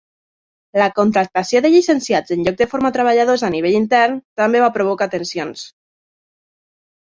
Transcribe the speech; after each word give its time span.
La 0.81 0.85
contractació 0.99 1.59
de 1.65 1.69
llicenciats 1.73 2.33
en 2.35 2.41
lloc 2.47 2.57
de 2.61 2.67
formar 2.71 2.91
treballadors 2.95 3.45
a 3.51 3.51
nivell 3.57 3.77
intern 3.81 4.17
també 4.43 4.63
va 4.65 4.71
provocar 4.79 5.09
tensions. 5.13 5.63